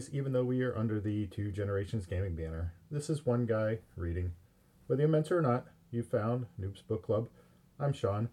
[0.00, 2.72] Always, even though we are under the Two Generations Gaming banner.
[2.90, 4.32] This is one guy reading.
[4.86, 7.28] Whether you meant or not, you found Noob's Book Club.
[7.78, 8.30] I'm Sean,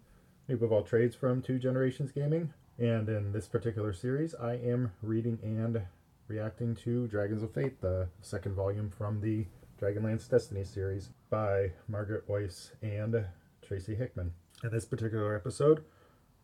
[0.48, 4.92] noob of all trades from Two Generations Gaming, and in this particular series, I am
[5.02, 5.82] reading and
[6.26, 9.44] reacting to Dragons of Fate, the second volume from the
[9.78, 13.26] Dragonlance Destiny series by Margaret Weis and
[13.60, 14.32] Tracy Hickman.
[14.64, 15.84] In this particular episode,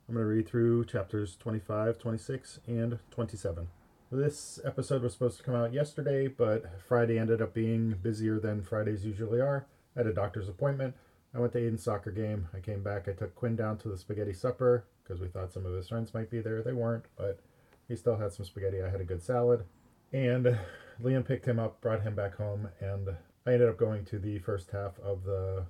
[0.07, 3.69] I'm going to read through chapters 25, 26, and 27.
[4.15, 8.63] This episode was supposed to come out yesterday, but Friday ended up being busier than
[8.63, 9.67] Fridays usually are.
[9.97, 10.95] I had a doctor's appointment.
[11.35, 12.47] I went to Aiden's soccer game.
[12.55, 13.09] I came back.
[13.09, 16.15] I took Quinn down to the spaghetti supper because we thought some of his friends
[16.15, 16.63] might be there.
[16.63, 17.41] They weren't, but
[17.89, 18.85] he still had some spaghetti.
[18.85, 19.65] I had a good salad.
[20.13, 20.61] And
[21.03, 24.39] Liam picked him up, brought him back home, and I ended up going to the
[24.39, 25.67] first half of the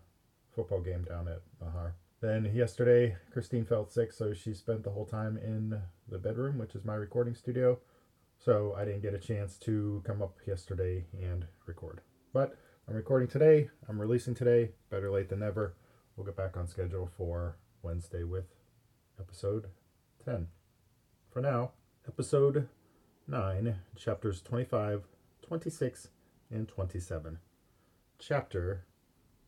[0.54, 1.94] football game down at Mahar.
[2.20, 6.74] Then yesterday, Christine felt sick, so she spent the whole time in the bedroom, which
[6.74, 7.78] is my recording studio.
[8.38, 12.02] So I didn't get a chance to come up yesterday and record.
[12.32, 12.56] But
[12.88, 13.70] I'm recording today.
[13.88, 14.72] I'm releasing today.
[14.90, 15.74] Better late than never.
[16.16, 18.44] We'll get back on schedule for Wednesday with
[19.18, 19.68] episode
[20.24, 20.48] 10.
[21.30, 21.72] For now,
[22.06, 22.68] episode
[23.26, 25.04] 9, chapters 25,
[25.42, 26.08] 26,
[26.50, 27.38] and 27.
[28.18, 28.84] Chapter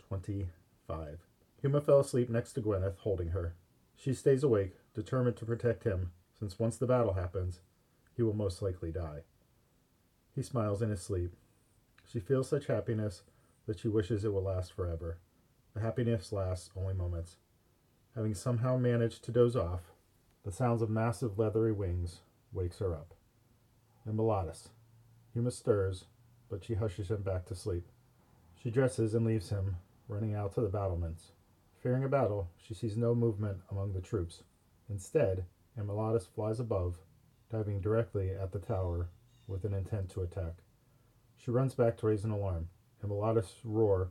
[0.09, 1.19] 25.
[1.63, 3.55] Huma fell asleep next to Gwyneth, holding her.
[3.95, 7.61] She stays awake, determined to protect him, since once the battle happens,
[8.17, 9.21] he will most likely die.
[10.35, 11.33] He smiles in his sleep.
[12.11, 13.23] She feels such happiness
[13.67, 15.19] that she wishes it will last forever.
[15.75, 17.37] The happiness lasts only moments.
[18.15, 19.93] Having somehow managed to doze off,
[20.45, 22.21] the sounds of massive leathery wings
[22.53, 23.15] wakes her up.
[24.05, 24.69] And Immolatus.
[25.37, 26.05] Huma stirs,
[26.49, 27.87] but she hushes him back to sleep.
[28.63, 29.77] She dresses and leaves him,
[30.09, 31.33] running out to the battlements.
[31.83, 34.43] Fearing a battle, she sees no movement among the troops.
[34.89, 35.45] Instead,
[35.79, 36.99] Immolatus flies above,
[37.51, 39.09] diving directly at the tower
[39.47, 40.55] with an intent to attack.
[41.37, 42.69] She runs back to raise an alarm.
[43.05, 44.11] Immolatus' roar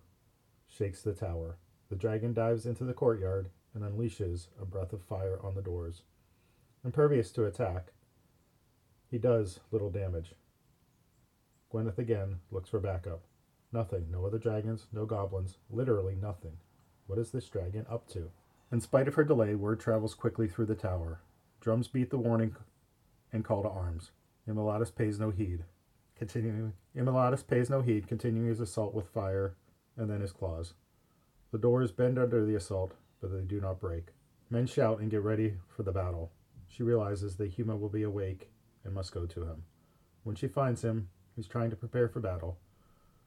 [0.68, 1.58] shakes the tower.
[1.90, 6.04] The dragon dives into the courtyard and unleashes a breath of fire on the doors.
[6.84, 7.92] Impervious to attack,
[9.10, 10.34] he does little damage.
[11.72, 13.22] Gwyneth again looks for backup.
[13.72, 14.08] Nothing.
[14.10, 16.58] No other dragons, no goblins, literally nothing.
[17.08, 18.32] What is this dragon up to?
[18.72, 21.20] In spite of her delay, word travels quickly through the tower.
[21.60, 22.56] Drums beat the warning
[23.36, 24.12] and call to arms.
[24.50, 25.66] Immolatus pays no heed.
[26.16, 29.56] Continuing, Immolatus pays no heed, continuing his assault with fire
[29.98, 30.74] and then his claws.
[31.52, 34.08] The doors bend under the assault, but they do not break.
[34.50, 36.32] Men shout and get ready for the battle.
[36.68, 38.50] She realizes that Huma will be awake
[38.84, 39.64] and must go to him.
[40.24, 42.58] When she finds him, he's trying to prepare for battle.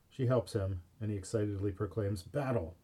[0.09, 2.75] She helps him, and he excitedly proclaims, Battle!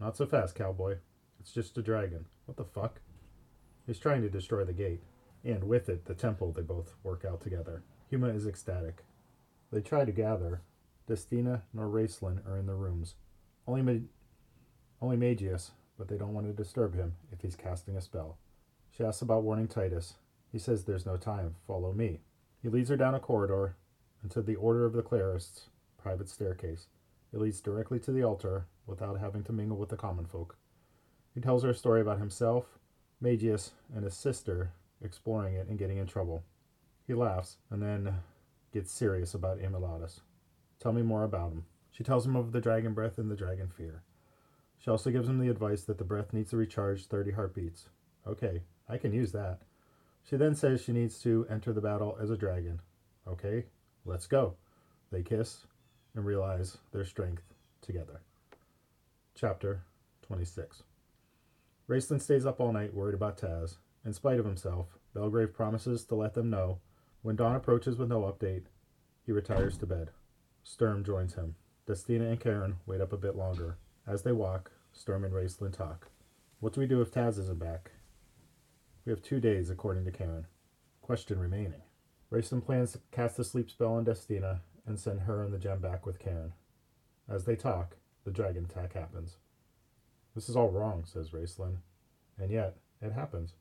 [0.00, 0.96] Not so fast, cowboy.
[1.40, 2.26] It's just a dragon.
[2.46, 3.00] What the fuck?
[3.86, 5.02] He's trying to destroy the gate,
[5.44, 7.82] and with it, the temple they both work out together.
[8.12, 9.04] Huma is ecstatic.
[9.72, 10.62] They try to gather.
[11.08, 13.14] Destina nor Raistlin are in the rooms.
[13.66, 14.06] Only, Ma-
[15.00, 18.38] only Magius, but they don't want to disturb him if he's casting a spell.
[18.90, 20.14] She asks about warning Titus.
[20.50, 21.56] He says there's no time.
[21.66, 22.20] Follow me.
[22.62, 23.76] He leads her down a corridor
[24.22, 26.86] into the Order of the Clerists private staircase.
[27.32, 30.56] It leads directly to the altar without having to mingle with the common folk.
[31.34, 32.78] He tells her a story about himself,
[33.20, 34.72] Magius, and his sister
[35.02, 36.44] exploring it and getting in trouble.
[37.06, 38.14] He laughs and then
[38.72, 40.20] gets serious about Immolatus.
[40.80, 41.64] Tell me more about him.
[41.90, 44.02] She tells him of the dragon breath and the dragon fear.
[44.78, 47.86] She also gives him the advice that the breath needs to recharge 30 heartbeats.
[48.26, 49.60] Okay, I can use that.
[50.22, 52.80] She then says she needs to enter the battle as a dragon.
[53.26, 53.64] Okay,
[54.04, 54.54] let's go.
[55.10, 55.66] They kiss
[56.14, 58.20] and realize their strength together.
[59.34, 59.82] Chapter
[60.22, 60.82] 26
[61.88, 63.78] Raistlin stays up all night worried about Tas.
[64.04, 66.78] In spite of himself, Belgrave promises to let them know.
[67.22, 68.64] When dawn approaches with no update,
[69.24, 70.10] he retires to bed.
[70.62, 71.56] Sturm joins him.
[71.86, 73.76] Destina and Kairn wait up a bit longer.
[74.06, 76.08] As they walk, Sturm and Raistlin talk.
[76.60, 77.92] What do we do if Tas isn't back?
[79.04, 80.44] We have two days, according to Kairn.
[81.00, 81.82] Question remaining.
[82.30, 85.80] Raistlin plans to cast a sleep spell on Destina and send her and the gem
[85.80, 86.52] back with Kairn.
[87.28, 89.36] As they talk, the dragon attack happens.
[90.34, 91.78] This is all wrong, says Raistlin.
[92.38, 93.54] And yet, it happens.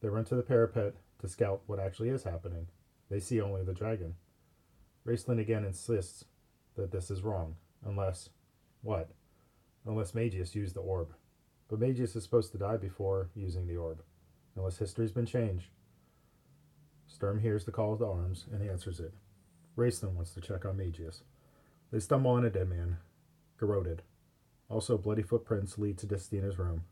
[0.00, 2.68] They run to the parapet to scout what actually is happening.
[3.10, 4.14] They see only the dragon.
[5.06, 6.24] Raistlin again insists
[6.76, 8.30] that this is wrong, unless.
[8.82, 9.10] what?
[9.86, 11.14] Unless Magius used the orb.
[11.68, 14.02] But Magius is supposed to die before using the orb,
[14.56, 15.68] unless history's been changed.
[17.06, 19.12] Sturm hears the call to arms and answers it.
[19.76, 21.22] Raistlin wants to check on Magius.
[21.90, 22.98] They stumble on a dead man,
[23.58, 24.02] garroted.
[24.68, 26.84] Also, bloody footprints lead to Destina's room.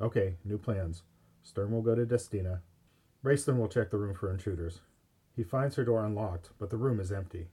[0.00, 1.02] Okay, new plans.
[1.42, 2.60] Sturm will go to Destina.
[3.24, 4.80] Raistlin will check the room for intruders.
[5.34, 7.48] He finds her door unlocked, but the room is empty.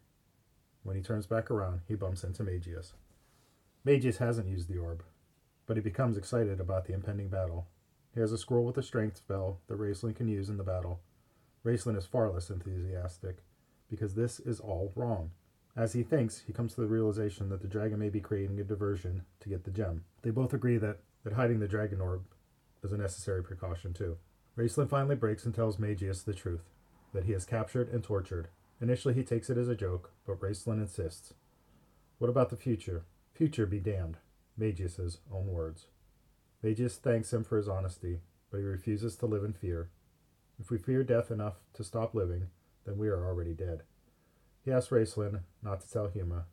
[0.84, 2.94] When he turns back around, he bumps into Magius.
[3.84, 5.04] Magius hasn't used the orb,
[5.66, 7.68] but he becomes excited about the impending battle.
[8.14, 11.02] He has a scroll with a strength spell that Raistlin can use in the battle.
[11.66, 13.38] Raistlin is far less enthusiastic,
[13.90, 15.32] because this is all wrong.
[15.76, 18.64] As he thinks, he comes to the realization that the dragon may be creating a
[18.64, 20.04] diversion to get the gem.
[20.22, 22.24] They both agree that, that hiding the dragon orb
[22.84, 24.18] is a necessary precaution too.
[24.58, 26.70] Raistlin finally breaks and tells Magius the truth,
[27.14, 28.50] that he is captured and tortured.
[28.82, 31.34] Initially he takes it as a joke, but Raistlin insists.
[32.18, 33.06] What about the future?
[33.34, 34.18] Future be damned.
[34.58, 35.88] Magius's own words.
[36.62, 38.20] Magius thanks him for his honesty,
[38.52, 39.90] but he refuses to live in fear.
[40.60, 42.48] If we fear death enough to stop living,
[42.86, 43.84] then we are already dead.
[44.66, 46.44] He asks Raistlin not to tell Huma.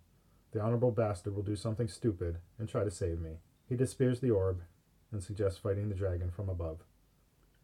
[0.53, 3.39] The honorable bastard will do something stupid and try to save me.
[3.69, 4.63] He despairs the orb
[5.13, 6.85] and suggests fighting the dragon from above.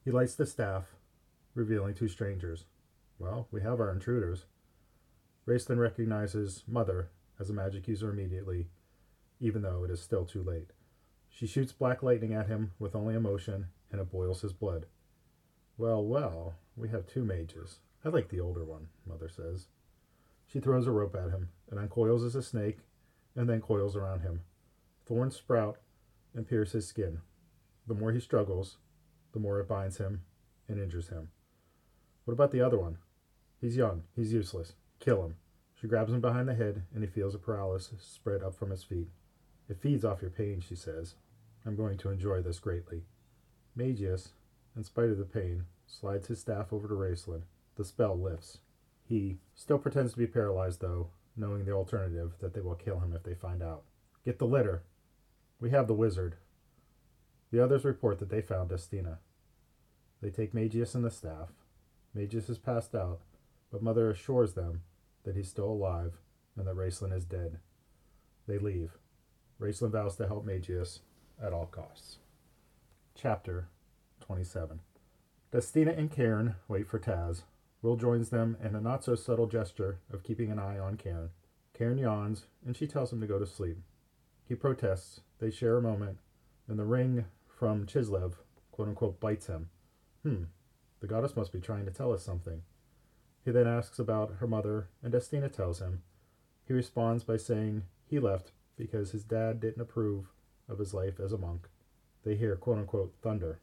[0.04, 0.84] He lights the staff,
[1.54, 2.64] revealing two strangers.
[3.18, 4.46] Well, we have our intruders.
[5.46, 8.68] Raistlin recognizes Mother as a magic user immediately,
[9.40, 10.70] even though it is still too late.
[11.28, 14.86] She shoots black lightning at him with only emotion, and it boils his blood.
[15.76, 17.78] Well, well, we have two mages.
[18.04, 19.68] I like the older one, Mother says.
[20.46, 22.78] She throws a rope at him and uncoils as a snake
[23.34, 24.42] and then coils around him.
[25.06, 25.78] Thorns sprout
[26.34, 27.20] and pierce his skin.
[27.86, 28.76] The more he struggles,
[29.32, 30.22] the more it binds him
[30.68, 31.28] and injures him.
[32.24, 32.98] What about the other one?
[33.60, 34.04] He's young.
[34.14, 34.74] He's useless.
[35.00, 35.36] Kill him.
[35.80, 38.84] She grabs him behind the head, and he feels a paralysis spread up from his
[38.84, 39.08] feet.
[39.68, 41.16] It feeds off your pain, she says.
[41.64, 43.02] I'm going to enjoy this greatly.
[43.74, 44.32] Magius,
[44.76, 47.42] in spite of the pain, slides his staff over to Raistlin.
[47.76, 48.58] The spell lifts.
[49.04, 53.12] He still pretends to be paralyzed, though, knowing the alternative that they will kill him
[53.12, 53.82] if they find out.
[54.24, 54.84] Get the litter.
[55.60, 56.36] We have the wizard.
[57.52, 59.18] The others report that they found Destina.
[60.22, 61.50] They take Magius and the staff.
[62.14, 63.20] Magius is passed out,
[63.70, 64.82] but Mother assures them
[65.24, 66.14] that he's still alive
[66.56, 67.58] and that Raistlin is dead.
[68.48, 68.96] They leave.
[69.60, 71.00] Raistlin vows to help Magius
[71.42, 72.18] at all costs.
[73.14, 73.68] Chapter
[74.20, 74.80] 27
[75.52, 77.42] Destina and Kairn wait for Tas.
[77.82, 81.28] Will joins them in a not so subtle gesture of keeping an eye on Kairn.
[81.78, 83.78] Kairn yawns, and she tells him to go to sleep.
[84.48, 85.20] He protests.
[85.38, 86.18] They share a moment,
[86.68, 87.26] and the ring
[87.62, 88.32] from Chislev,
[88.72, 89.68] quote unquote, bites him.
[90.24, 90.46] Hmm,
[90.98, 92.62] the goddess must be trying to tell us something.
[93.44, 96.02] He then asks about her mother, and Destina tells him.
[96.66, 100.32] He responds by saying he left because his dad didn't approve
[100.68, 101.68] of his life as a monk.
[102.24, 103.60] They hear quote unquote thunder.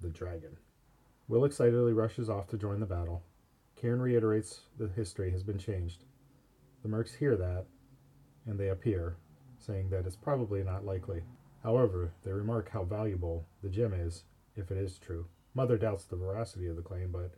[0.00, 0.56] The dragon.
[1.28, 3.22] Will excitedly rushes off to join the battle.
[3.80, 6.02] Kairn reiterates the history has been changed.
[6.82, 7.66] The mercs hear that,
[8.44, 9.18] and they appear,
[9.56, 11.22] saying that it's probably not likely.
[11.64, 14.24] However, they remark how valuable the gem is,
[14.54, 15.26] if it is true.
[15.54, 17.32] Mother doubts the veracity of the claim, but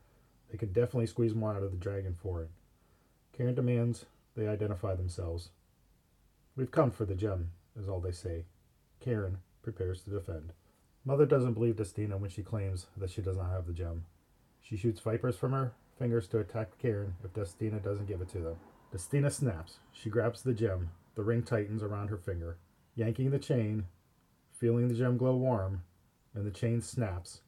[0.51, 2.51] they could definitely squeeze more out of the dragon for it.
[3.39, 5.51] Kairn demands they identify themselves.
[6.57, 8.45] We've come for the gem, is all they say.
[9.05, 10.53] Kairn prepares to defend.
[11.05, 14.07] Mother doesn't believe Destina when she claims that she does not have the gem.
[14.61, 18.39] She shoots vipers from her fingers to attack Kairn if Destina doesn't give it to
[18.39, 18.57] them.
[18.93, 19.79] Destina snaps.
[19.93, 20.91] She grabs the gem.
[21.15, 22.57] The ring tightens around her finger.
[22.95, 23.85] Yanking the chain,
[24.59, 25.83] feeling the gem glow warm,
[26.35, 27.41] and the chain snaps.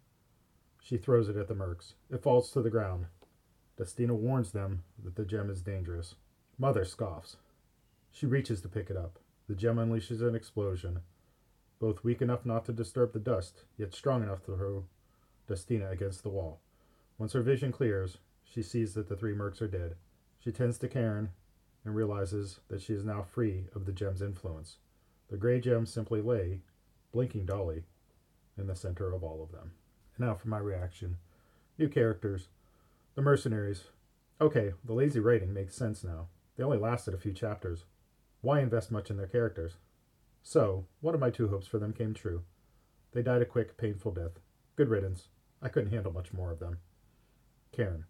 [0.82, 1.94] She throws it at the mercs.
[2.10, 3.06] It falls to the ground.
[3.78, 6.14] Destina warns them that the gem is dangerous.
[6.58, 7.36] Mother scoffs.
[8.10, 9.18] She reaches to pick it up.
[9.48, 11.00] The gem unleashes an explosion,
[11.78, 14.84] both weak enough not to disturb the dust, yet strong enough to throw
[15.48, 16.60] Destina against the wall.
[17.16, 19.94] Once her vision clears, she sees that the three mercs are dead.
[20.38, 21.28] She tends to Kairn
[21.84, 24.76] and realizes that she is now free of the gem's influence.
[25.28, 26.60] The gray gem simply lay,
[27.12, 27.84] blinking dolly
[28.56, 29.72] in the center of all of them.
[30.16, 31.16] And now for my reaction.
[31.78, 32.48] New characters.
[33.14, 33.84] The mercenaries.
[34.40, 36.28] Okay, the lazy writing makes sense now.
[36.56, 37.84] They only lasted a few chapters.
[38.40, 39.74] Why invest much in their characters?
[40.42, 42.42] So, one of my two hopes for them came true.
[43.12, 44.38] They died a quick, painful death.
[44.76, 45.28] Good riddance.
[45.60, 46.78] I couldn't handle much more of them.
[47.76, 48.04] Kairn.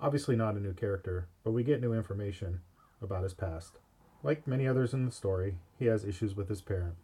[0.00, 2.60] Obviously not a new character, but we get new information
[3.00, 3.78] about his past.
[4.22, 6.96] Like many others in the story, he has issues with his parent.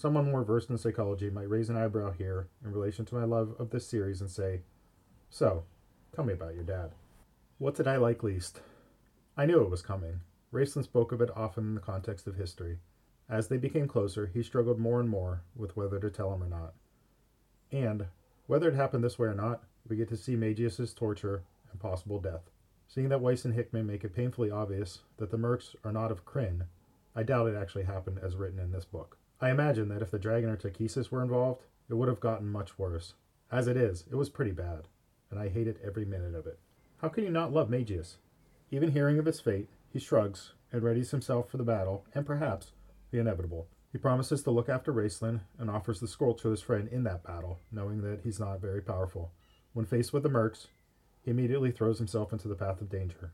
[0.00, 3.56] Someone more versed in psychology might raise an eyebrow here in relation to my love
[3.58, 4.60] of this series and say,
[5.28, 5.64] So,
[6.14, 6.92] tell me about your dad.
[7.58, 8.60] What did I like least?
[9.36, 10.20] I knew it was coming.
[10.52, 12.78] Raistlin spoke of it often in the context of history.
[13.28, 16.48] As they became closer, he struggled more and more with whether to tell him or
[16.48, 16.74] not.
[17.72, 18.06] And,
[18.46, 22.20] whether it happened this way or not, we get to see Magius's torture and possible
[22.20, 22.50] death.
[22.86, 26.24] Seeing that Weis and Hickman make it painfully obvious that the Mercs are not of
[26.24, 26.66] Krynn,
[27.16, 29.17] I doubt it actually happened as written in this book.
[29.40, 32.78] I imagine that if the dragon or Takhisis were involved, it would have gotten much
[32.78, 33.14] worse.
[33.52, 34.88] As it is, it was pretty bad,
[35.30, 36.58] and I hated every minute of it.
[37.00, 38.16] How can you not love Magius?
[38.70, 42.72] Even hearing of his fate, he shrugs and readies himself for the battle and perhaps
[43.10, 43.68] the inevitable.
[43.92, 47.22] He promises to look after Raistlin and offers the scroll to his friend in that
[47.22, 49.30] battle, knowing that he's not very powerful.
[49.72, 50.66] When faced with the mercs,
[51.22, 53.32] he immediately throws himself into the path of danger.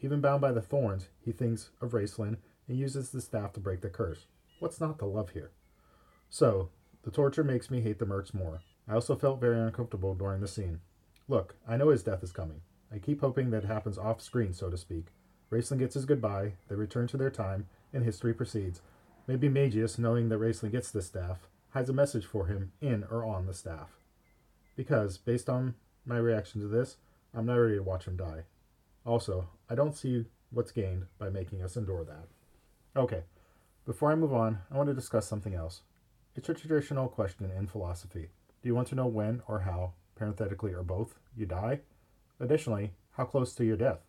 [0.00, 3.80] Even bound by the thorns, he thinks of Raistlin and uses the staff to break
[3.80, 4.26] the curse.
[4.58, 5.52] What's not to love here?
[6.28, 6.70] So,
[7.02, 8.60] the torture makes me hate the mercs more.
[8.88, 10.80] I also felt very uncomfortable during the scene.
[11.28, 12.62] Look, I know his death is coming.
[12.92, 15.06] I keep hoping that happens off screen, so to speak.
[15.52, 18.80] Raistlin gets his goodbye, they return to their time, and history proceeds.
[19.26, 23.24] Maybe Magius, knowing that Raistlin gets the staff, hides a message for him in or
[23.24, 23.98] on the staff.
[24.74, 25.74] Because, based on
[26.04, 26.96] my reaction to this,
[27.34, 28.44] I'm not ready to watch him die.
[29.04, 32.26] Also, I don't see what's gained by making us endure that.
[32.98, 33.22] Okay,
[33.88, 35.80] before I move on, I want to discuss something else.
[36.36, 38.28] It's a traditional question in philosophy.
[38.62, 41.80] Do you want to know when or how, parenthetically or both, you die?
[42.38, 44.00] Additionally, how close to your death?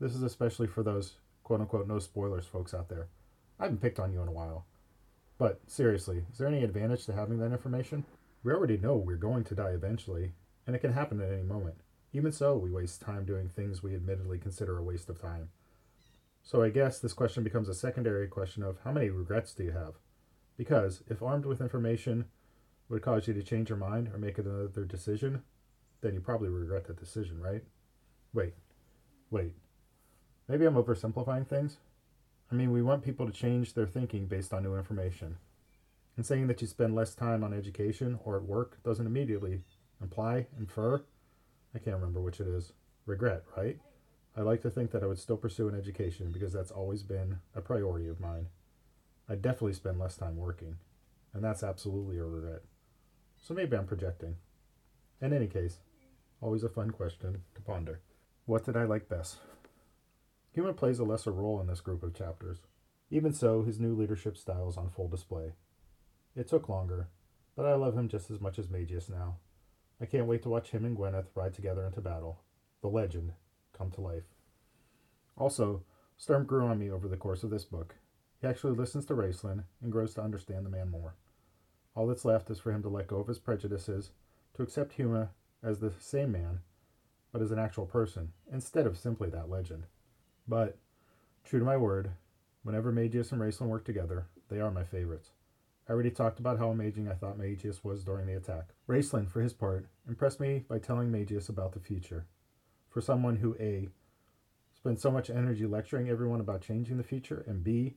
[0.00, 1.14] This is especially for those
[1.44, 3.06] quote unquote no spoilers folks out there.
[3.60, 4.66] I haven't picked on you in a while.
[5.38, 8.04] But seriously, is there any advantage to having that information?
[8.42, 10.32] We already know we're going to die eventually,
[10.66, 11.76] and it can happen at any moment.
[12.12, 15.50] Even so, we waste time doing things we admittedly consider a waste of time.
[16.48, 19.72] So I guess this question becomes a secondary question of how many regrets do you
[19.72, 19.96] have?
[20.56, 22.24] Because if armed with information
[22.88, 25.42] would cause you to change your mind or make another decision,
[26.00, 27.64] then you probably regret that decision, right?
[28.32, 28.54] Wait,
[29.28, 29.52] wait.
[30.48, 31.76] Maybe I'm oversimplifying things.
[32.50, 35.36] I mean, we want people to change their thinking based on new information.
[36.16, 39.64] And saying that you spend less time on education or at work doesn't immediately
[40.00, 41.04] imply, infer,
[41.74, 42.72] I can't remember which it is,
[43.04, 43.78] regret, right?
[44.38, 47.40] I like to think that I would still pursue an education because that's always been
[47.56, 48.46] a priority of mine.
[49.28, 50.76] I'd definitely spend less time working,
[51.34, 52.62] and that's absolutely a regret.
[53.36, 54.36] So maybe I'm projecting.
[55.20, 55.78] In any case,
[56.40, 57.98] always a fun question to ponder.
[58.46, 59.38] What did I like best?
[60.56, 62.58] Huma plays a lesser role in this group of chapters.
[63.10, 65.54] Even so, his new leadership style is on full display.
[66.36, 67.08] It took longer,
[67.56, 69.38] but I love him just as much as Magius now.
[70.00, 72.38] I can't wait to watch him and Gwyneth ride together into battle.
[72.82, 73.32] The legend
[73.78, 74.24] come to life.
[75.36, 75.84] Also,
[76.16, 77.94] Sturm grew on me over the course of this book.
[78.40, 81.14] He actually listens to Raistlin and grows to understand the man more.
[81.94, 84.10] All that's left is for him to let go of his prejudices,
[84.54, 85.28] to accept Huma
[85.62, 86.60] as the same man,
[87.32, 89.84] but as an actual person, instead of simply that legend.
[90.46, 90.78] But,
[91.44, 92.10] true to my word,
[92.62, 95.30] whenever Magius and Raistlin work together, they are my favorites.
[95.88, 98.68] I already talked about how amazing I thought Magius was during the attack.
[98.88, 102.26] Raistlin, for his part, impressed me by telling Magius about the future.
[102.98, 103.90] For someone who A.
[104.74, 107.94] spends so much energy lecturing everyone about changing the future, and B.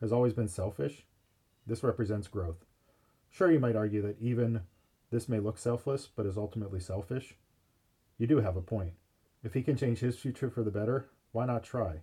[0.00, 1.04] has always been selfish,
[1.66, 2.64] this represents growth.
[3.28, 4.60] Sure, you might argue that even
[5.10, 7.34] this may look selfless, but is ultimately selfish.
[8.18, 8.92] You do have a point.
[9.42, 12.02] If he can change his future for the better, why not try?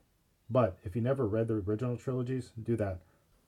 [0.50, 3.00] But if you never read the original trilogies, do that.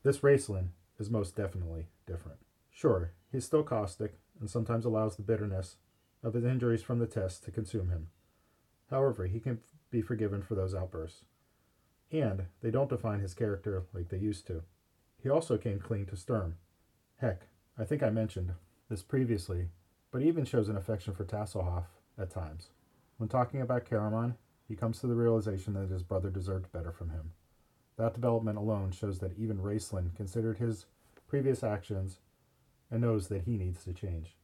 [0.03, 2.39] This Raistlin is most definitely different.
[2.71, 5.75] Sure, he's still caustic and sometimes allows the bitterness
[6.23, 8.07] of his injuries from the test to consume him.
[8.89, 9.59] However, he can
[9.91, 11.23] be forgiven for those outbursts.
[12.11, 14.63] And they don't define his character like they used to.
[15.21, 16.55] He also came clean to Sturm.
[17.17, 18.53] Heck, I think I mentioned
[18.89, 19.69] this previously,
[20.11, 21.85] but he even shows an affection for Tasslehoff
[22.17, 22.69] at times.
[23.17, 24.35] When talking about Caramon,
[24.67, 27.31] he comes to the realization that his brother deserved better from him.
[27.97, 30.85] That development alone shows that even Raistlin considered his
[31.27, 32.19] previous actions
[32.91, 34.35] and knows that he needs to change.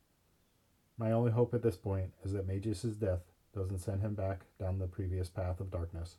[0.97, 4.79] My only hope at this point is that Magius's death doesn't send him back down
[4.79, 6.17] the previous path of darkness.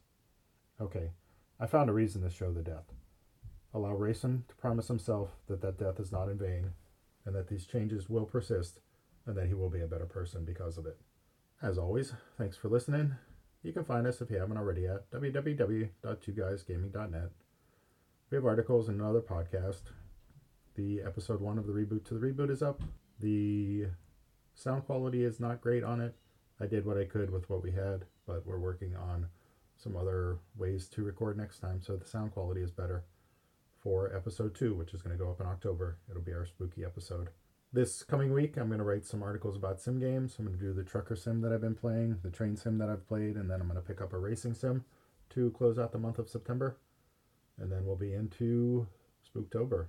[0.80, 1.10] Okay,
[1.58, 2.92] I found a reason to show the death.
[3.74, 6.72] Allow Raistlin to promise himself that that death is not in vain,
[7.24, 8.80] and that these changes will persist,
[9.26, 10.98] and that he will be a better person because of it.
[11.62, 13.14] As always, thanks for listening,
[13.62, 17.30] you can find us if you haven't already at www.twoguysgaming.net.
[18.30, 19.82] We have articles and another podcast.
[20.74, 22.82] The episode one of the reboot to the reboot is up.
[23.20, 23.88] The
[24.54, 26.16] sound quality is not great on it.
[26.62, 29.26] I did what I could with what we had, but we're working on
[29.76, 33.02] some other ways to record next time so the sound quality is better
[33.80, 35.98] for episode two, which is going to go up in October.
[36.08, 37.30] It'll be our spooky episode.
[37.72, 40.36] This coming week, I'm going to write some articles about sim games.
[40.38, 42.88] I'm going to do the trucker sim that I've been playing, the train sim that
[42.88, 44.84] I've played, and then I'm going to pick up a racing sim
[45.30, 46.76] to close out the month of September.
[47.58, 48.86] And then we'll be into
[49.26, 49.86] Spooktober,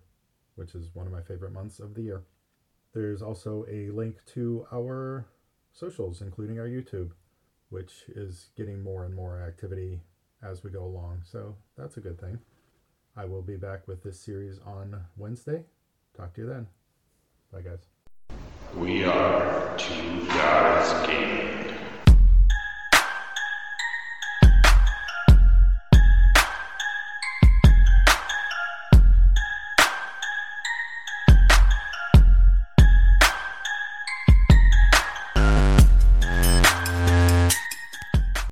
[0.56, 2.24] which is one of my favorite months of the year.
[2.96, 5.28] There's also a link to our
[5.74, 7.12] socials, including our YouTube,
[7.70, 10.02] which is getting more and more activity
[10.42, 11.22] as we go along.
[11.26, 12.40] So that's a good thing.
[13.16, 15.66] I will be back with this series on Wednesday.
[16.16, 16.68] Talk to you then.
[17.52, 17.88] Bye, guys.
[18.76, 21.63] We are two guys.